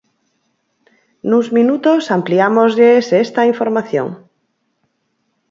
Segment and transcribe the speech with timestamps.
[1.29, 4.07] Nuns minutos ampliámoslles esta información.